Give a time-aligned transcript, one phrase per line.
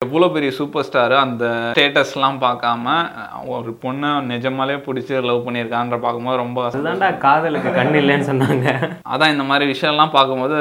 [0.00, 2.92] எவ்வளோ பெரிய super star அந்த ஸ்டேட்டஸ்லாம் பார்க்காம
[3.54, 8.70] ஒரு பொண்ணை நிஜமாலே பிடிச்சி லவ் பண்ணியிருக்கான்ற பார்க்கும்போது ரொம்ப அதுதான்டா காதலுக்கு கண் இல்லைன்னு சொன்னாங்க
[9.12, 10.58] அதான் இந்த மாதிரி விஷயம்லாம் பார்க்கும்போது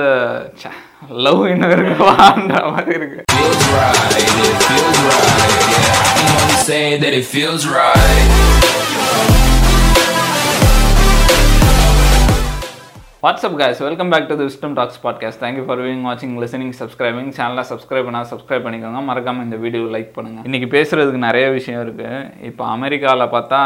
[1.28, 4.20] லவ் இன்னும் இருக்குவான்ற மாதிரி இருக்கு feels right.
[4.20, 5.56] It feels right.
[5.74, 8.39] Yeah, I can only say that it feels right.
[13.24, 17.32] What's up guys welcome back to the Wisdom Talks podcast thank you for viewing வாட்சிங் லிசனிங் சப்ஸ்கிரைபிங்
[17.38, 19.00] சேனலாக subscribe பண்ணால் subscribe பண்ணிக்கோங்க.
[19.10, 23.60] மறக்காம இந்த video like பண்ணுங்கள் இன்னைக்கு பேசுறதுக்கு நிறைய விஷயம் இருக்குது இப்போ அமெரிக்காவில் பார்த்தா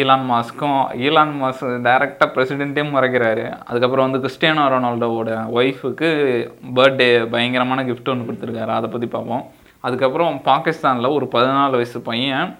[0.00, 3.58] ஈலான் மாஸ்க்கும் ஈலான் மாஸ் டைரெக்டாக பிரசிடென்ட்டே முறைக்கிறாரு.
[3.66, 6.10] அதுக்கப்புறம் வந்து கிறிஸ்டியானோ ரொனால்டோவோட ஒய்ஃபுக்கு
[6.74, 8.66] பர்த்டே பயங்கரமான கிஃப்ட் ஒன்று கொடுத்துருக்காரு.
[8.66, 9.50] அதை பற்றி பார்ப்போம்.
[9.80, 12.56] அதுக்கப்புறம் பாகிஸ்தானில் ஒரு பதினாலு வயசு பையன்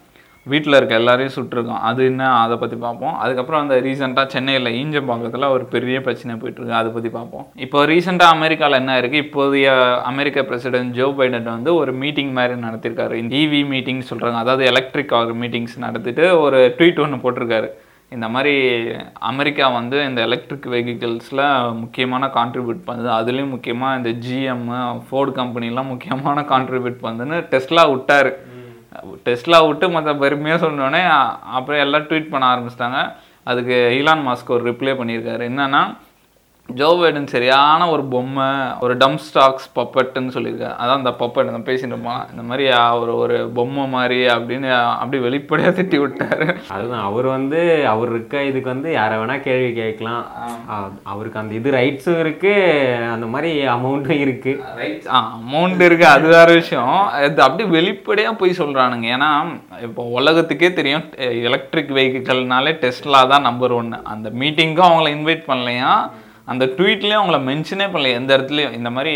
[0.52, 1.82] வீட்டில் இருக்க எல்லாரையும் சுட்டிருக்கோம்.
[1.88, 2.24] அது என்ன?
[2.38, 3.14] அதை பற்றி பார்ப்போம்.
[3.14, 6.80] அதுக்கப்புறம் அந்த ரீசெண்டாக சென்னையில் ஈஞ்சம்பாக்கத்தில் ஒரு பெரிய பிரச்சனை போயிட்டுருக்கு.
[6.80, 7.46] அதை பற்றி பார்ப்போம்.
[7.64, 9.68] இப்போ ரீசெண்டாக அமெரிக்காவில் என்ன இருக்குது இப்போதைய
[10.10, 15.34] அமெரிக்க பிரசிடென்ட் ஜோ பைடன் வந்து ஒரு மீட்டிங் மாதிரி நடத்திருக்காரு இவி மீட்டிங் சொல்கிறாங்க அதாவது எலக்ட்ரிக் கார்
[15.36, 17.70] மீட்டிங்ஸ் நடத்திட்டு ஒரு ட்வீட் ஒன்று போட்டிருக்காரு.
[18.14, 18.54] இந்த மாதிரி
[19.30, 21.44] அமெரிக்கா வந்து இந்த எலக்ட்ரிக் வெஹிக்கிள்ஸில்
[21.82, 23.08] முக்கியமான கான்ட்ரிபியூட் பண்ணுது.
[23.18, 24.66] அதுலேயும் முக்கியமாக இந்த ஜிஎம்
[25.06, 28.32] ஃபோர்டு கம்பெனிலாம் முக்கியமான கான்ட்ரிபியூட் பண்ணுதுன்னு டெஸ்ட்லாம் விட்டாரு.
[29.26, 31.02] டெஸ்ட்லா விட்டு மற்ற பெருமையாக சொன்னோடனே
[31.58, 32.98] அப்புறம் எல்லாம் ட்வீட் பண்ண ஆரம்பிச்சிட்டாங்க.
[33.50, 35.42] அதுக்கு ஈலான் மாஸ்க் ஒரு ரிப்ளை பண்ணியிருக்காரு.
[35.52, 35.82] என்னன்னா
[36.68, 38.46] ஜோ பைடன் சரியான ஒரு பொம்மை
[38.84, 40.74] ஒரு டம் ஸ்டாக்ஸ் பப்பட்டுன்னு சொல்லியிருக்காரு.
[40.82, 41.98] அதான் அந்த பப்பட் அந்த பேசிட்டு
[42.32, 46.46] இந்த மாதிரி அவர் ஒரு பொம்மை மாதிரி அப்படின்னு அப்படி வெளிப்படையாக திட்டி விட்டாரு.
[46.76, 47.60] அதுதான் அவர் வந்து
[47.92, 50.24] அவர் இருக்க இதுக்கு வந்து யாரை வேணா கேள்வி கேட்கலாம்.
[51.12, 52.54] அவருக்கு அந்த இது ரைட்ஸும் இருக்கு
[53.12, 54.54] அந்த மாதிரி அமௌண்ட்டும் இருக்கு.
[54.80, 56.08] ரைட் அமௌண்ட் இருக்கு.
[56.16, 56.98] அது வேற விஷயம்.
[57.20, 59.08] அது அப்படியே வெளிப்படையா போய் சொல்றானுங்க.
[59.18, 59.30] ஏன்னா
[59.88, 61.06] இப்போ உலகத்துக்கே தெரியும்
[61.52, 65.94] எலக்ட்ரிக் வெஹிக்கிள்னாலே டெஸ்ட்லா தான் நம்பர் ஒன்னு அந்த மீட்டிங்க்கும் அவங்கள இன்வைட் பண்ணலையா?
[66.52, 68.08] அந்த ட்வீட்லேயும் அவங்கள மென்ஷனே பண்ணல.
[68.18, 69.12] எந்த இடத்துலையும் இந்த மாதிரி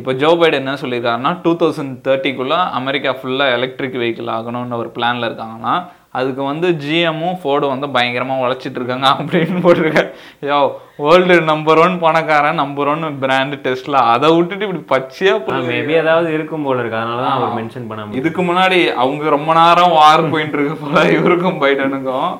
[0.00, 5.28] இப்போ ஜோ பைடன் என்ன சொல்லியிருக்காருன்னா டூ தௌசண்ட் தேர்ட்டிக்குள்ளே அமெரிக்கா ஃபுல்லாக எலக்ட்ரிக் வெஹிக்கிள் ஆகணும்னு ஒரு பிளானில்
[5.28, 5.74] இருக்காங்கன்னா
[6.18, 10.10] அதுக்கு வந்து ஜிஎம்மும் ஃபோர்டும் வந்து பயங்கரமாக உழைச்சிட்டு இருக்காங்க அப்படின்னு போட்டிருக்காரு.
[10.50, 10.58] யோ
[11.04, 16.64] வேர்ல்டு நம்பர் ஒன் பணக்காரன் நம்பர் ஒன் பிராண்டு டெஸ்ட்ல அதை விட்டுட்டு இப்படி பச்சையாக மேபி ஏதாவது இருக்கும்
[16.66, 16.98] போல இருக்கு.
[17.00, 21.60] அதனால தான் அவர் மென்ஷன் பண்ண இதுக்கு முன்னாடி அவங்க ரொம்ப நேரம் வார் போயிட்டு இருக்கு போல இவருக்கும்
[21.64, 22.30] பைடனுக்கும்.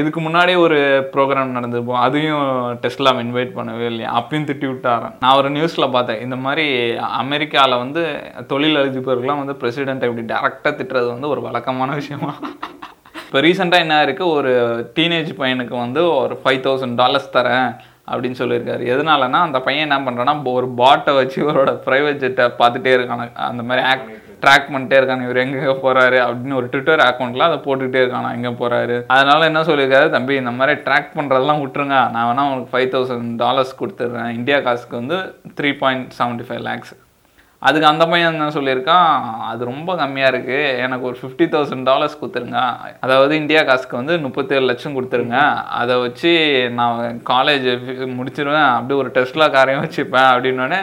[0.00, 0.78] இதுக்கு முன்னாடி ஒரு
[1.16, 2.46] ப்ரோக்ராம் நடந்திருப்போம் அதையும்
[2.84, 4.12] டெஸ்ட்ல இன்வைட் பண்ணவே இல்லையா?
[4.20, 6.22] அப்பயும் திட்டி விட்டாரன் நான் ஒரு நியூஸ்ல பார்த்தேன்.
[6.26, 6.66] இந்த மாதிரி
[7.22, 8.04] அமெரிக்கால வந்து
[8.52, 12.32] தொழில் அதிபர்கள்லாம் வந்து பிரசிடென்ட் இப்படி டேரக்டா திட்டுறது வந்து ஒரு வழக்கமான விஷயமா?
[13.28, 14.50] இப்போ ரீசெண்டாக என்ன இருக்குது ஒரு
[14.96, 17.70] டீனேஜ் பையனுக்கு வந்து ஒரு ஃபைவ் தௌசண்ட் டாலர்ஸ் தரேன்
[18.10, 18.82] அப்படின்னு சொல்லியிருக்காரு.
[18.92, 23.26] எதனாலனா அந்த பையன் என்ன பண்ணுறான்னா ஒரு பாட்டை வச்சு இவரோட ப்ரைவேட் ஜெட்டை பார்த்துட்டே இருக்கான.
[23.48, 28.00] அந்த மாதிரி ஆக்ட் ட்ராக் பண்ணிட்டே இருக்காங்க இவர் எங்கே போகிறாரு அப்படின்னு ஒரு ட்விட்டர் அக்கௌண்ட்டில் அதை போட்டுக்கிட்டே
[28.04, 28.30] இருக்கானா.
[28.38, 30.08] எங்கே போகிறாரு அதனால என்ன சொல்லியிருக்காரு?
[30.16, 31.98] தம்பி இந்த மாதிரி ட்ராக் பண்ணுறதெல்லாம் விட்டுருங்க.
[32.14, 34.32] நான் வேணால் உங்களுக்கு ஃபைவ் தௌசண்ட் டாலர்ஸ் கொடுத்துட்றேன்.
[34.38, 35.18] இந்தியா காசுக்கு வந்து
[35.60, 36.94] three point seventy five lakhs
[37.66, 39.14] அதுக்கு அந்த பையன் என்ன சொல்லியிருக்கான்?
[39.50, 42.60] அது ரொம்ப கம்மியாக இருக்குது எனக்கு ஒரு ஃபிஃப்டி தௌசண்ட் டாலர்ஸ் கொடுத்துருங்க.
[43.04, 45.38] அதாவது இந்தியா காசுக்கு வந்து முப்பத்தேழு லட்சம் கொடுத்துருங்க.
[45.80, 46.32] அதை வச்சு
[46.78, 47.66] நான் காலேஜ்
[48.18, 48.70] முடிச்சிருவேன்.
[48.76, 50.80] அப்படியே ஒரு டெஸ்ட்லா காரையும் வச்சுப்பேன் அப்படின்னோடனே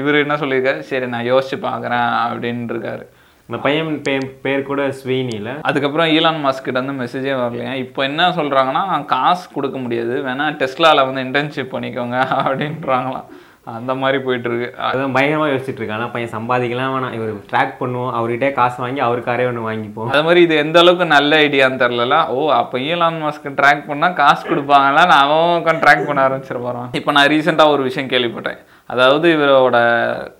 [0.00, 0.80] இவர் என்ன சொல்லியிருக்காரு?
[0.90, 3.04] சரி நான் யோசிச்சு பார்க்குறேன் அப்படின்னு இருக்காரு
[3.48, 7.72] இந்த பையன் பேர் பேர் கூட ஸ்வீனில அதுக்கப்புறம் ஈலான் மாஸ்க் கிட்ட வந்து மெசேஜே வரலையா?
[7.84, 10.14] இப்போ என்ன சொல்கிறாங்கன்னா காசு கொடுக்க முடியாது.
[10.28, 13.26] வேணா டெஸ்லாவில் வந்து இன்டர்ன்ஷிப் பண்ணிக்கோங்க அப்படின்றாங்களாம்.
[13.72, 16.10] அந்த மாதிரி போயிட்டு இருக்கு அதான் பயங்கரமா யோசிச்சுட்டு இருக்கான்.
[16.14, 17.14] பையன் சம்பாதிக்கலாம் வேணாம்.
[17.16, 18.10] இவர் ட்ராக் பண்ணுவோம்.
[18.16, 20.10] அவர்கிட்டே காசு வாங்கி அவர் காரே ஒன்று வாங்கிப்போம்.
[20.12, 24.42] அது மாதிரி இது எந்த அளவுக்கு நல்ல ஐடியான்னு தெரிலல ஓ அப்போ ஈலான் மாஸ்க்கு ட்ராக் பண்ணால் காசு
[24.50, 25.04] கொடுப்பாங்களா?
[25.12, 28.60] நான் அவன் ட்ராக் பண்ண ஆரம்பிச்சிட போகிறான் இப்போ நான் ரீசெண்டாக ஒரு விஷயம் கேள்விப்பட்டேன்.
[28.94, 29.76] அதாவது இவரோட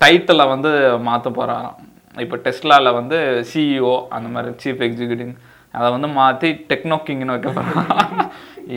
[0.03, 0.71] டைட்டிலை வந்து
[1.09, 1.75] மாற்ற போகிறாராம்
[2.25, 3.17] இப்போ டெஸ்லாவில் வந்து
[3.51, 5.31] சிஇஓ அந்த மாதிரி சீஃப் எக்ஸிக்யூட்டிவ்
[5.77, 8.29] அதை வந்து மாற்றி டெக்னோ கிங்னு வைக்க போகிறான்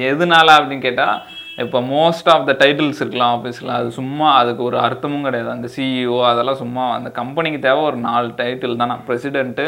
[0.09, 1.19] எதனால அப்படின்னு கேட்டால்
[1.63, 5.51] இப்போ மோஸ்ட் ஆஃப் த டைட்டில்ஸ் இருக்கலாம் ஆஃபீஸில் அது சும்மா அதுக்கு ஒரு அர்த்தமும் கிடையாது.
[5.51, 8.95] அந்த சிஇஓ அதெல்லாம் சும்மா அந்த கம்பெனிக்கு தேவை ஒரு நாலு டைட்டில் தானே.
[9.07, 9.67] ப்ரெசிடென்ட்டு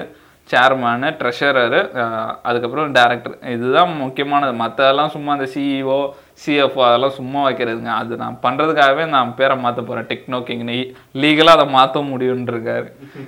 [0.51, 1.81] சேர்மேனு ட்ரெஷரரு
[2.49, 4.53] அதுக்கப்புறம் டேரக்டர் இதுதான் முக்கியமானது.
[4.63, 5.99] மற்றதெல்லாம் சும்மா அந்த சிஇஓ
[6.45, 7.93] சிஎஃப்ஓ அதெல்லாம் சும்மா வைக்கிறதுங்க.
[8.03, 10.77] அது நான் பண்ணுறதுக்காகவே நான் பேரை மாற்ற போகிறேன் டெக்னோ கிங்னு
[11.23, 12.75] லீகலாக அதை மாற்ற முடியும்னு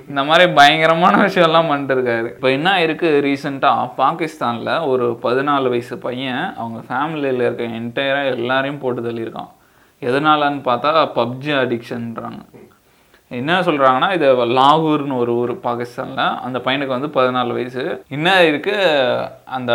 [0.09, 6.81] இந்த மாதிரி பயங்கரமான விஷயம்லாம் பண்ணிட்டுருக்காரு இப்போ என்ன இருக்குது ரீசெண்டாக பாகிஸ்தானில் ஒரு பதினாலு வயசு பையன் அவங்க
[6.89, 9.51] ஃபேமிலியில் இருக்க என்டையராக எல்லாரையும் போட்டு தள்ளியிருக்கான்.
[10.01, 12.41] எதனாலன்னு பார்த்தா பப்ஜி அடிக்ஷன்றாங்க
[13.39, 14.27] என்ன சொல்கிறாங்கன்னா இது
[14.59, 16.21] லாகூர்னு ஒரு ஊர் பாகிஸ்தானில்.
[16.45, 17.83] அந்த பையனுக்கு வந்து பதினாலு வயசு.
[18.15, 18.89] என்ன இருக்குது
[19.57, 19.71] அந்த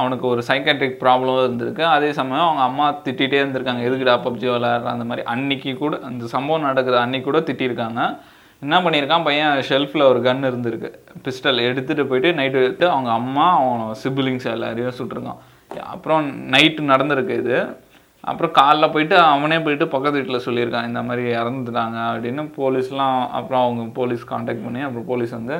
[0.00, 1.84] அவனுக்கு ஒரு சைக்காட்ரிக் ப்ராப்ளமும் இருந்திருக்கு.
[1.96, 3.82] அதே சமயம் அவங்க அம்மா திட்டிகிட்டே இருந்திருக்காங்க.
[3.88, 5.24] எதுக்குடா பப்ஜி விளையாடுற அந்த மாதிரி.
[5.34, 8.02] அன்னைக்கு கூட அந்த சம்பவம் நடக்குது அன்னைக்கு கூட திட்டியிருக்காங்க
[8.64, 10.90] என்ன பண்ணியிருக்கான் பையன் ஷெல்ஃபில் ஒரு கன் இருந்திருக்கு.
[11.24, 15.40] பிஸ்டல் எடுத்துகிட்டு போயிட்டு நைட்டு எடுத்து அவங்க அம்மா அவன் சிபிலிங்ஸ் எல்லாரையும் சுட்டிருக்கான்.
[15.94, 17.58] அப்புறம் நைட்டு நடந்திருக்கு இது.
[18.26, 22.42] அப்புறம் காலைல போயிட்டு அவனே போயிட்டு பக்கத்து வீட்டில் சொல்லியிருக்கான் இந்த மாதிரி இறந்துட்டாங்க அப்படின்னு.
[22.60, 25.56] போலீஸ்லாம் அப்புறம் அவங்க போலீஸ் காண்டாக்ட் பண்ணி அப்புறம் போலீஸ் வந்து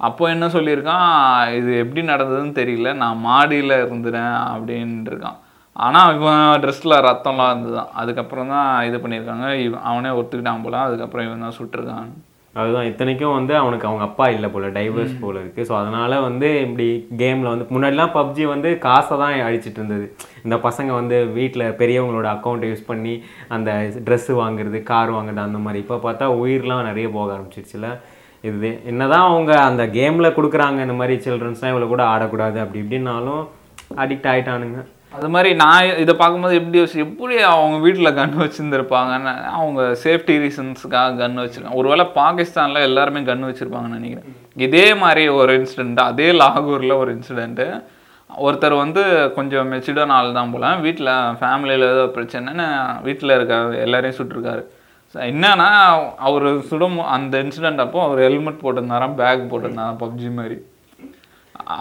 [0.00, 1.10] அப்போ என்ன சொல்லியிருக்கான்
[1.58, 5.38] இது எப்படி நடந்ததுன்னு தெரியல நான் மாடியில் இருந்துறேன் அப்படின்ட்டு இருக்கான்
[5.76, 11.44] ஆனால் இவன் ட்ரெஸ்ஸில் ரத்தம்லாம் இருந்துதான் அதுக்கப்புறம் தான் இது பண்ணியிருக்காங்க இவன் அவனே ஒத்துக்கிட்டான் போல அதுக்கப்புறம் இவன்
[11.46, 12.10] தான் சுட்டிருக்கான்.
[12.60, 15.62] அதுதான் இத்தனைக்கும் வந்து அவனுக்கு அவங்க அப்பா இல்லை போல டைவர்ஸ் போல இருக்கு.
[15.68, 16.86] ஸோ அதனால வந்து இப்படி
[17.22, 20.06] கேமில் வந்து முன்னாடிலாம் பப்ஜி வந்து காசை தான் அழிச்சிட்டு இருந்தது.
[20.46, 23.14] இந்த பசங்க வந்து வீட்டில் பெரியவங்களோட அக்கௌண்ட்டை யூஸ் பண்ணி
[23.56, 23.70] அந்த
[24.08, 25.82] ட்ரெஸ்ஸு வாங்குறது கார் வாங்குறது அந்த மாதிரி.
[25.84, 27.90] இப்போ பார்த்தா உயிர்லாம் நிறைய போக ஆரம்பிச்சிருச்சுல.
[28.48, 33.44] இது என்னதான் அவங்க அந்த கேமில் கொடுக்குறாங்க இந்த மாதிரி சில்ட்ரன்ஸ்லாம் இவ்வளோ கூட ஆடக்கூடாது அப்படி இப்படின்னாலும்
[34.02, 34.80] அடிக்ட் ஆயிட்டானுங்க.
[35.16, 41.16] அது மாதிரி நான் இதை பார்க்கும்போது எப்படி யோசி எப்படி அவங்க வீட்டில் கன் வச்சுருந்துருப்பாங்கன்னு அவங்க சேஃப்டி ரீசன்ஸுக்காக
[41.20, 41.80] கன் வச்சுருக்காங்க.
[41.80, 44.34] ஒருவேளை பாகிஸ்தானில் எல்லாருமே கன் வச்சுருப்பாங்கன்னு நினைக்கிறேன்.
[44.66, 47.66] இதே மாதிரி ஒரு இன்சிடெண்ட் அதே லாகூரில் ஒரு இன்சிடெண்ட்டு
[48.30, 49.02] ஒருத்தர் வந்து
[49.36, 50.72] கொஞ்சம் மெச்சூர்டான ஆள் தான் போல.
[50.86, 52.66] வீட்டில் ஃபேமிலியில் ஏதோ பிரச்சனைன்னு
[53.06, 54.64] வீட்டில் இருக்க எல்லாரையும் சுட்டிருக்காரு.
[55.32, 55.68] என்னன்னா
[56.28, 60.58] அவர் சுடும் அந்த இன்சிடெண்ட் அப்போ அவர் ஹெல்மெட் போட்டிருந்தாராம் பேக் போட்டிருந்தாராம் பப்ஜி மாதிரி.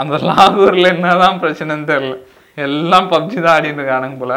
[0.01, 2.15] அந்த லாகூரில் என்னதான் பிரச்சனைன்னு தெரில
[2.63, 4.35] எல்லாம் பப்ஜி தான் ஆடிட்டு இருக்கானுங்க போல.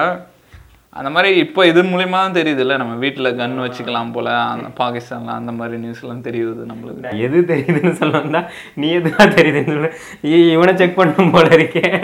[0.99, 5.53] அந்த மாதிரி இப்போ இது மூலியமா தான் தெரியுதுல்ல நம்ம வீட்டில் கன் வச்சுக்கலாம் போல அந்த பாகிஸ்தான்ல அந்த
[5.59, 7.13] மாதிரி நியூஸ்லாம் தெரியுது நம்மளுக்கு.
[7.27, 8.43] எது தெரியுதுன்னு சொல்லணும்னா
[8.81, 9.93] நீ எதுதான் தெரியுதுன்னு சொல்லு.
[10.55, 11.97] இவனை செக் பண்ணும் போல இருக்கேன்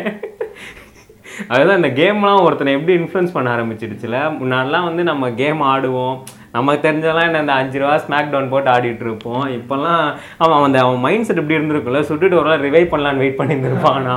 [1.53, 4.17] அதுதான் இந்த கேம்லாம் ஒருத்தனை எப்படி இன்ஃப்ளூன்ஸ் பண்ண ஆரம்பிச்சிடுச்சுல?
[4.41, 6.17] முன்னாடிலாம் வந்து நம்ம கேம் ஆடுவோம்.
[6.57, 9.45] நமக்கு தெரிஞ்சதெல்லாம் என்ன இந்த அஞ்சு ரூபா ஸ்மாக் டவுன் போட்டு ஆடிட்டு இருப்போம்.
[9.59, 10.03] இப்போல்லாம்
[10.43, 14.17] அவன் அந்த அவன் மைண்ட் செட் இப்படி இருந்திருக்குல்ல சுட்டுட்டு ஒரு ரிவைவ் பண்ணலான்னு வெயிட் பண்ணியிருந்திருப்பானா.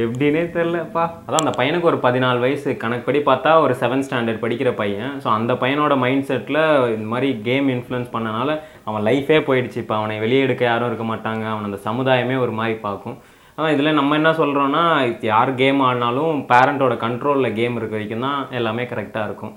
[0.00, 2.70] எப்படின்னே தெரிலப்பா அதான் அந்த பையனுக்கு ஒரு பதினாலு வயசு.
[2.82, 5.12] கணக்குப்படி பார்த்தா ஒரு செவன்த் ஸ்டாண்டர்ட் படிக்கிற பையன்.
[5.22, 6.60] ஸோ அந்த பையனோட மைண்ட் செட்டில்
[6.94, 8.50] இந்த மாதிரி கேம் இன்ஃப்ளூயன்ஸ் பண்ணனால
[8.88, 9.78] அவன் லைஃபே போயிடுச்சு.
[9.82, 11.44] இப்போ அவனை வெளியே எடுக்க யாரும் இருக்க மாட்டாங்க.
[11.52, 13.18] அவன் அந்த சமுதாயமே ஒரு மாதிரி பார்க்கும்.
[13.56, 14.84] ஆனால் இதில் நம்ம என்ன சொல்கிறோன்னா
[15.32, 19.54] யார் கேம் ஆடினாலும் பேரண்ட்டோட கண்ட்ரோலில் கேம் இருக்க வரைக்கும் தான் எல்லாமே கரெக்டாக இருக்கும்.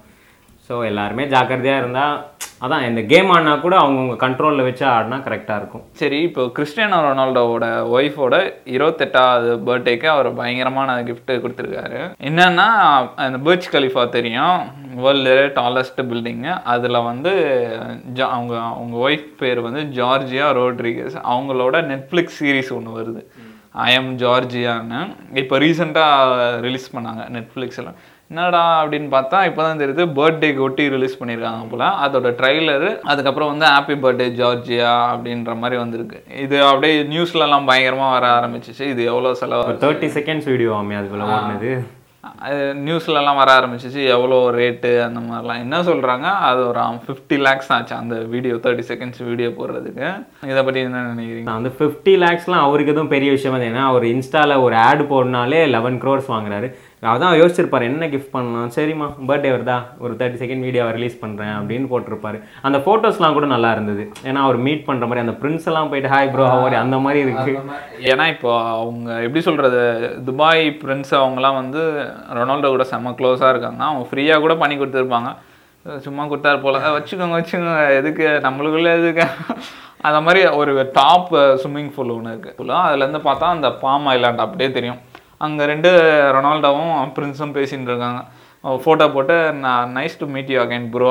[0.70, 2.26] ஸோ எல்லாருமே ஜாக்கிரதையாக இருந்தால்
[2.62, 5.84] அதான் இந்த கேம் ஆடினா கூட அவங்கவுங்க கண்ட்ரோலில் வச்சு ஆடினா கரெக்டாக இருக்கும்.
[5.92, 7.66] சரி இப்போ கிறிஸ்டியானோ ரொனால்டோவோட
[7.98, 12.14] ஒய்ஃபோட இருபத்தெட்டாவது பர்த்டேக்கு அவர் பயங்கரமான gift கொடுத்துருக்காரு.
[12.22, 14.62] என்னன்னா அந்த பர்ச் கலிஃபா தெரியும்.
[14.96, 17.32] வேர்ல்டு டாலஸ்ட் பில்டிங்கு அதில் வந்து
[18.14, 21.22] ஜா- அவங்க அவங்க ஒய்ஃப் பேர் வந்து ஜார்ஜியா ரோட்ரிகஸ்.
[21.30, 23.44] அவங்களோட நெட்ஃப்ளிக்ஸ் சீரிஸ் ஒன்று வருது.
[23.72, 27.94] ஐ எம் ஜார்ஜியான்னு இப்போ ரீசெண்டாக ரிலீஸ் பண்ணாங்க நெட்ஃப்ளிக்ஸில்
[28.36, 31.88] என்னடா அப்படின்னு பார்த்தா இப்போ தான் தெரியுது பர்த்டேக்கு ஒட்டி ரிலீஸ் பண்ணியிருக்காங்க போல.
[32.06, 36.22] அதோட ட்ரைலரு அதுக்கப்புறம் வந்து ஹாப்பி பர்த்டே ஜார்ஜியா அப்படின்ற மாதிரி வந்திருக்கு.
[36.46, 38.86] இது அப்படியே நியூஸ்லலாம் பயங்கரமாக வர ஆரம்பிச்சிச்சு.
[38.94, 41.72] இது எவ்வளோ செலவு தேர்ட்டி செகண்ட்ஸ் வீடியோ ஆமே அதுக்குள்ள ஓடுனது.
[42.86, 44.02] நியூஸ்லலாம் வர ஆரம்பிச்சிச்சு.
[44.14, 45.60] எவ்வளோ ரேட்டு அந்த மாதிரிலாம்.
[45.66, 50.08] என்ன சொல்கிறாங்க அது ஒரு ஃபிஃப்டி லேக்ஸ் ஆச்சு அந்த வீடியோ தேர்ட்டி செகண்ட்ஸ் வீடியோ போடுறதுக்கு.
[50.52, 51.48] இதை பற்றி என்ன நினைக்கிறீங்க?
[51.50, 53.70] நான் வந்து ஃபிஃப்டி லேக்ஸ்லாம் அவருக்கு எதுவும் பெரிய விஷயம் இல்லை.
[53.74, 56.70] ஏன்னா அவர் இன்ஸ்டால ஒரு ஆட் போடனாலே லெவன் க்ரோர்ஸ் வாங்குறாரு.
[57.14, 58.70] அதான் யோசிச்சிருப்பார் என்ன கிஃப்ட் பண்ணலாம்?
[58.76, 59.78] சரிம்மா பர்த்டே வருதா?
[60.04, 62.38] ஒரு தேர்ட்டி செகண்ட் வீடியோவை ரிலீஸ் பண்ணுறேன் அப்படின்னு போட்டிருப்பாரு.
[62.68, 64.04] அந்த ஃபோட்டோஸ்லாம் கூட நல்லா இருந்தது.
[64.30, 67.56] ஏன்னா அவர் மீட் பண்ணுற மாதிரி அந்த ப்ரின்ஸ் எல்லாம் போயிட்டு ஹாய் ப்ரோ அவர் அந்த மாதிரி இருக்கு.
[68.12, 69.82] ஏன்னா இப்போ அவங்க எப்படி சொல்கிறது
[70.30, 71.84] துபாய் ப்ரின்ஸ் அவங்கலாம் வந்து
[72.40, 73.82] ரொனால்டோ கூட செம்ம க்ளோஸாக இருக்காங்க.
[73.90, 75.32] அவங்க ஃப்ரீயாக கூட பண்ணி கொடுத்துருப்பாங்க.
[76.06, 76.78] சும்மா கொடுத்தாரு போல.
[76.98, 77.82] வச்சுக்கோங்க வச்சுக்கோங்க.
[77.98, 78.28] எதுக்கு?
[78.46, 79.26] நம்மளுக்குள்ளே எதுக்கு?
[80.08, 81.30] அந்த மாதிரி ஒரு டாப்
[81.62, 85.00] ஸ்விம்மிங் பூல் ஒன்று இருக்குது அதுலேருந்து பார்த்தா அந்த பாம் ஐலாண்ட் அப்படியே தெரியும்.
[85.44, 85.90] அங்கே ரெண்டு
[86.38, 88.22] ரொனால்டோவும் பிரின்ஸும் பேசிகிட்டு இருக்காங்க.
[88.84, 91.10] ஃபோட்டோ போட்டு நான் nice to meet you again bro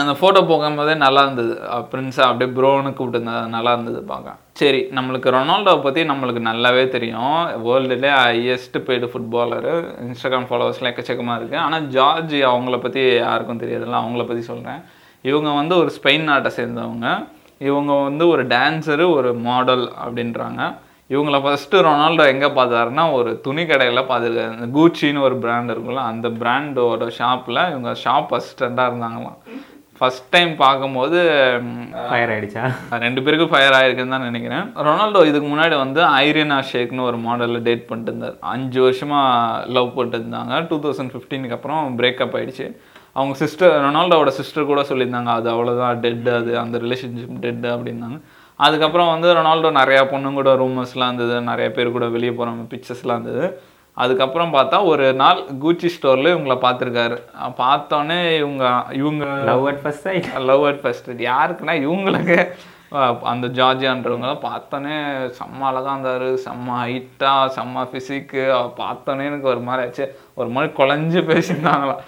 [0.00, 1.54] அந்த ஃபோட்டோ போகும்போதே நல்லா இருந்தது.
[1.92, 3.20] பிரின்ஸை அப்படியே ப்ரோன்னு கூப்பிட்டு
[3.54, 4.36] நல்லா இருந்தது பார்க்க.
[4.60, 7.40] சரி நம்மளுக்கு ரொனால்டோவை பற்றி நம்மளுக்கு நல்லாவே தெரியும்.
[7.66, 9.74] வேர்ல்டுலே ஹையஸ்ட் பெய்டு ஃபுட்பாலரு
[10.06, 14.80] இன்ஸ்டாகிராம் ஃபாலோவர்ஸ்லாம் எக்கச்சக்கமாக இருக்குது ஆனால் ஜார்ஜ் அவங்கள பற்றி யாருக்கும் தெரியாதுல்ல அவங்கள பற்றி சொல்கிறேன்
[15.30, 17.08] இவங்க வந்து ஒரு ஸ்பெயின் நாட்டை சேர்ந்தவங்க.
[17.70, 20.62] இவங்க வந்து ஒரு டான்ஸரு ஒரு மாடல் அப்படின்றாங்க.
[21.12, 24.52] இவங்கள ஃபஸ்ட்டு ரொனால்டோ எங்கே பார்த்தாருன்னா ஒரு துணி கடையில் பார்த்துருக்காரு.
[24.58, 29.38] இந்த கூச்சின்னு ஒரு பிராண்ட் இருக்குல்ல அந்த பிராண்டோட ஷாப்பில் இவங்க ஷாப் அசிஸ்டண்ட்டாக இருந்தாங்களாம்.
[29.98, 31.18] ஃபஸ்ட் டைம் பார்க்கும்போது
[32.10, 32.62] ஃபயர் ஆயிடுச்சா?
[33.04, 34.64] ரெண்டு பேருக்கும் ஃபயர் ஆயிருக்குன்னு தான் நினைக்கிறேன்.
[34.86, 38.38] ரொனால்டோ இதுக்கு முன்னாடி வந்து ஐரியனா ஷேக்னு ஒரு மாடலில் டேட் பண்ணிட்டு இருந்தார்.
[38.54, 39.20] அஞ்சு வருஷமா
[39.76, 40.62] லவ் பண்ணிட்டு இருந்தாங்க.
[40.70, 42.68] டூ தௌசண்ட் ஃபிஃப்டீனுக்கு அப்புறம் பிரேக்கப் ஆயிடுச்சு.
[43.16, 46.52] அவங்க சிஸ்டர் ரொனால்டோவோட சிஸ்டர் கூட சொல்லியிருந்தாங்க அது அவ்வளோதான் டெட் அது.
[46.64, 48.18] அந்த ரிலேஷன்ஷிப் டெட் அப்படின்னாங்க.
[48.66, 51.34] அதுக்கப்புறம் வந்து ரொனால்டோ நிறையா பொண்ணுங்க கூட ரூமர்ஸ்லாம் இருந்தது.
[51.50, 53.44] நிறைய பேர் கூட வெளியே போகிற பிக்சர்ஸ்லாம் இருந்தது.
[54.02, 57.16] அதுக்கப்புறம் பார்த்தா ஒரு நாள் கூச்சி ஸ்டோரில் இவங்கள பார்த்துருக்காரு.
[57.62, 58.64] பார்த்தோன்னே இவங்க
[59.00, 62.38] இவங்க love at first sight love at first யாருக்குன்னா இவங்களுக்கு
[63.32, 64.94] அந்த ஜார்ஜியான்றவங்க பார்த்தோன்னே
[65.38, 66.28] செம்ம அழகா இருந்தார்.
[66.46, 68.42] செம்ம ஹைட்டாக செம்ம ஃபிசிக்கு
[68.80, 70.06] பார்த்தோன்னே எனக்கு ஒரு மாதிரி ஆச்சு.
[70.40, 72.00] ஒரு மாதிரி குழஞ்சு பேசியிருந்தாங்களாம்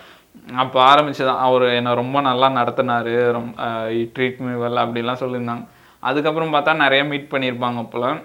[0.63, 1.43] அப்போ ஆரம்பிச்சுதான்.
[1.49, 3.15] அவர் என்னை ரொம்ப நல்லா நடத்தினாரு.
[3.37, 3.69] ரொம்ப
[4.17, 5.65] ட்ரீட் மீ வெல் அப்படிலாம் சொல்லியிருந்தாங்க.
[6.09, 8.21] அதுக்கப்புறம் பார்த்தா நிறையா மீட் பண்ணியிருப்பாங்க அப்போலாம்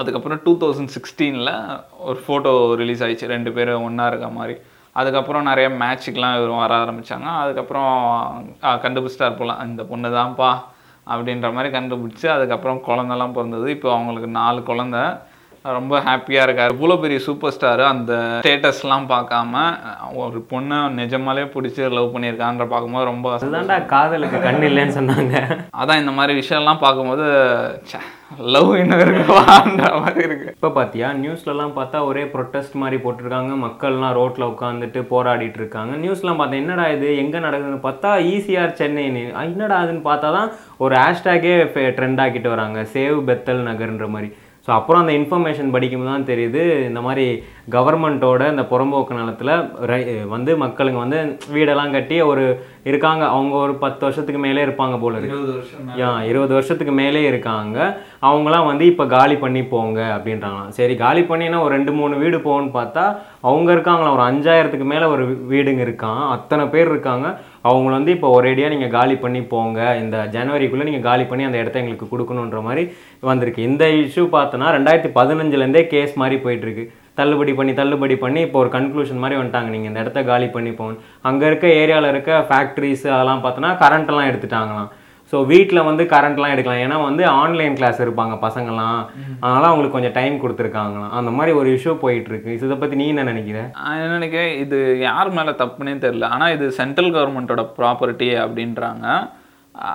[0.00, 1.50] அதுக்கப்புறம் டூ தௌசண்ட் சிக்ஸ்டீனில்
[2.08, 4.54] ஒரு ஃபோட்டோ ரிலீஸ் ஆகிடுச்சு ரெண்டு பேரும் ஒன்றா இருக்க மாதிரி.
[5.00, 7.90] அதுக்கப்புறம் நிறைய மேட்ச்சுக்கெலாம் இவரும் வர ஆரம்பித்தாங்க அதுக்கப்புறம்
[8.84, 10.50] கண்டுபிடிச்சிட்டார் போலாம் இந்த பொண்ணு தான்ப்பா.
[11.12, 13.66] அப்படின்ற மாதிரி கண்டுபிடிச்சி அதுக்கப்புறம் குழந்தெல்லாம் பிறந்தது.
[13.76, 14.98] இப்போ அவங்களுக்கு நாலு குழந்த.
[15.64, 16.72] ரொம்ப ஹாப்பியாக இருக்கார்.
[16.72, 19.62] இவ்வளோ பெரிய சூப்பர் ஸ்டார் அந்த ஸ்டேட்டஸ்லாம் பார்க்காம
[20.14, 25.34] ஒரு பொண்ணை நிஜமாலே பிடிச்சி லவ் பண்ணியிருக்கான்ற பார்க்கும்போது ரொம்ப அதுதான்டா காதலுக்கு கண் இல்லைன்னு சொன்னாங்க.
[25.82, 27.26] அதான் இந்த மாதிரி விஷயம்லாம் பார்க்கும்போது
[28.38, 30.54] லவ் இன்னும் இருக்குவான்ற மாதிரி இருக்கு.
[30.60, 33.52] இப்போ பார்த்தியா நியூஸ்லலாம் பார்த்தா ஒரே ப்ரொட்டஸ்ட் மாதிரி போட்டிருக்காங்க.
[33.66, 35.94] மக்கள்லாம் ரோட்டில் உட்காந்துட்டு போராடிட்டு இருக்காங்க.
[35.96, 37.16] நியூஸ்லாம் பார்த்தா என்னடா இது?
[37.16, 37.84] எங்கே நடக்குதுன்னு?
[37.88, 39.24] பார்த்தா ஈசிஆர் சென்னைன்னு.
[39.32, 41.54] அஹ் என்னடா அதுன்னு பார்த்தா தான் ஒரு ஹேஷ்டேக்கே
[41.98, 42.80] ட்ரெண்ட் ஆக்கிட்டு வராங்க.
[42.92, 44.30] சேவ் பெத்தல் நகர்ன்ற மாதிரி.
[44.66, 47.24] ஸோ அப்புறம் அந்த இன்ஃபர்மேஷன் படிக்கும்போது தான் தெரியுது இந்த மாதிரி
[47.74, 49.52] கவர்மெண்ட்டோட இந்த புறம்போக்கு நிலத்தில்
[50.34, 51.18] வந்து மக்களுங்க வந்து
[51.54, 52.44] வீடெல்லாம் கட்டி ஒரு
[52.90, 53.24] இருக்காங்க.
[53.34, 55.38] அவங்க ஒரு பத்து வருஷத்துக்கு மேலே இருப்பாங்க போல இருக்கு.
[56.00, 57.78] யா இருபது வருஷத்துக்கு மேலே இருக்காங்க.
[58.28, 60.74] அவங்களாம் வந்து இப்போ காலி பண்ணி போங்க அப்படின்றாங்களாம்.
[60.78, 63.04] சரி காலி பண்ணினா ஒரு ரெண்டு மூணு வீடு போகணும்னு பார்த்தா
[63.48, 66.22] அவங்க இருக்காங்களா ஒரு அஞ்சாயிரத்துக்கு மேலே ஒரு வீடுங்க இருக்கான்.
[66.36, 67.28] அத்தனை பேர் இருக்காங்க.
[67.68, 69.78] அவங்கள வந்து இப்போ ஒரேடியாக நீங்கள் காலி பண்ணி போங்க.
[70.02, 72.82] இந்த ஜனவரிக்குள்ளே நீங்கள் காலி பண்ணி அந்த இடத்த எங்களுக்கு கொடுக்கணுன்ற மாதிரி
[73.30, 73.68] வந்திருக்கு.
[73.70, 76.84] இந்த இஷ்யூ பார்த்தோன்னா ரெண்டாயிரத்தி பதினஞ்சுலேருந்தே கேஸ் மாதிரி போயிட்டுருக்கு.
[77.20, 79.70] தள்ளுபடி பண்ணி தள்ளுபடி பண்ணி இப்போ ஒரு கன்க்ளூஷன் மாதிரி வந்துட்டாங்க.
[79.74, 84.90] நீங்கள் இந்த இடத்த காலி பண்ணி போகணும் அங்கே இருக்க ஏரியாவில் இருக்க ஃபேக்ட்ரிஸ் அதெல்லாம் பார்த்தோன்னா கரண்ட்டெல்லாம் எடுத்துட்டாங்களாம்.
[85.34, 86.82] ஸோ வீட்டில் வந்து கரண்ட்லாம் எடுக்கலாம்.
[86.86, 88.98] ஏன்னா வந்து ஆன்லைன் கிளாஸ் இருப்பாங்க பசங்கள்லாம்.
[89.44, 91.14] அதனால அவங்களுக்கு கொஞ்சம் டைம் கொடுத்துருக்காங்களாம்.
[91.20, 93.60] அந்த மாதிரி ஒரு இஷ்யூ போயிட்டு இருக்கு இதை பற்றி நீ என்ன நினைக்கிற?
[93.78, 99.06] நான் என்ன நினைக்கிறேன் இது யார் மேலே தப்புனே தெரில ஆனால் இது சென்ட்ரல் கவர்மெண்ட்டோட ப்ராப்பர்ட்டி அப்படின்றாங்க.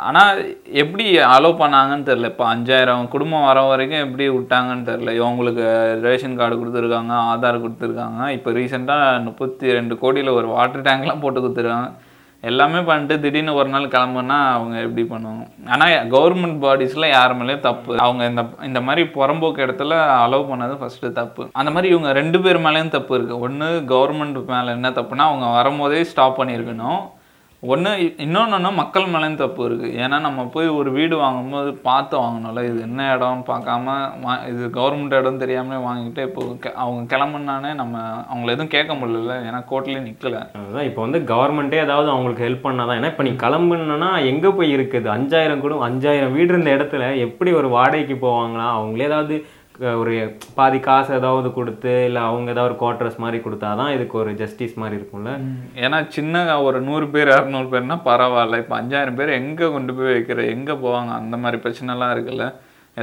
[0.07, 0.39] ஆனால்
[0.81, 1.05] எப்படி
[1.35, 5.65] அலோவ் பண்ணாங்கன்னு தெரில இப்போ அஞ்சாயிரம் குடும்பம் வர வரைக்கும் எப்படி விட்டாங்கன்னு தெரில இவங்களுக்கு
[6.07, 8.21] ரேஷன் கார்டு கொடுத்துருக்காங்க ஆதார் கொடுத்துருக்காங்க.
[8.37, 11.89] இப்போ ரீசெண்டாக முப்பத்தி ரெண்டு கோடியில் ஒரு வாட்டர் டேங்க்லாம் போட்டு கொடுத்துருக்காங்க.
[12.47, 15.43] எல்லாமே பண்ணிட்டு திடீர்னு ஒரு நாள் கிளம்புனா அவங்க எப்படி பண்ணுவாங்க?
[15.73, 17.93] ஆனால் கவர்மெண்ட் பாடிஸில் யார் மேலேயும் தப்பு.
[18.05, 21.45] அவங்க இந்த இந்த மாதிரி புறம்போக்கு இடத்துல அலோவ் பண்ணது ஃபஸ்ட்டு தப்பு.
[21.61, 26.03] அந்த மாதிரி இவங்க ரெண்டு பேர் மேலேயும் தப்பு இருக்குது ஒன்று கவர்மெண்ட் மேலே என்ன தப்புனா அவங்க வரும்போதே
[26.11, 27.01] ஸ்டாப் பண்ணியிருக்கணும்.
[27.63, 27.89] ஒன்று
[28.23, 32.61] இன்னொன்று மக்கள் மேலேயும் தப்பு இருக்குது ஏன்னா நம்ம போய் ஒரு வீடு வாங்கும்போது பார்த்து வாங்கணும்ல.
[32.69, 36.43] இது என்ன இடம் பார்க்காம வா இது கவர்மெண்ட் இடம் தெரியாமலே வாங்கிட்டு இப்போ
[36.83, 42.09] அவங்க கிளம்புனானே நம்ம அவங்கள எதுவும் கேட்க முடியல ஏன்னா கோர்ட்லேயும் நிற்கல அதுதான் இப்போ வந்து கவர்மெண்ட்டே ஏதாவது
[42.13, 42.97] அவங்களுக்கு ஹெல்ப் பண்ணாதான்.
[42.99, 45.09] ஏன்னா இப்போ நீ கிளம்புனா எங்கே போய் இருக்குது?
[45.17, 48.67] அஞ்சாயிரம் கூட அஞ்சாயிரம் வீடு இருந்த இடத்துல எப்படி ஒரு வாடகைக்கு போவாங்களா?
[48.79, 49.37] அவங்களே ஏதாவது
[50.01, 50.13] ஒரு
[50.55, 54.95] பாதி காசு ஏதாவது கொடுத்து இல்லை அவங்க ஏதாவது ஒரு குவார்டர்ஸ் மாதிரி கொடுத்தாதான் இதுக்கு ஒரு ஜஸ்டிஸ் மாதிரி
[54.99, 55.33] இருக்கும்ல?
[55.83, 58.57] ஏன்னா சின்ன ஒரு நூறு பேர் இரநூறு பேர்னா பரவாயில்ல.
[58.63, 62.47] இப்போ அஞ்சாயிரம் பேர் எங்கே கொண்டு போய் வைக்கிற எங்கே போவாங்க அந்த மாதிரி பிரச்சனைலாம் இருக்குல்ல.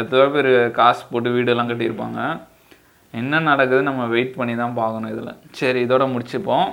[0.00, 2.20] எத்தனை பேர் காசு போட்டு வீடெல்லாம் கட்டியிருப்பாங்க.
[3.20, 5.32] என்ன நடக்குது நம்ம வெயிட் பண்ணி தான் பார்க்கணும் இதில்.
[5.60, 6.68] சரி இதோட முடிச்சுப்போம்.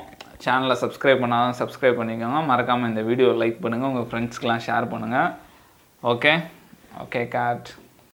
[0.45, 2.41] சேனலை சப்ஸ்கிரைப் பண்ணாதான் சப்ஸ்கிரைப் பண்ணிக்கோங்க.
[2.51, 5.31] மறக்காமல் இந்த வீடியோ லைக் பண்ணுங்கள் உங்கள் ஃப்ரெண்ட்ஸ்க்கெலாம் ஷேர் பண்ணுங்கள்
[6.13, 6.33] ஓகே
[7.05, 7.69] ஓகே கேட்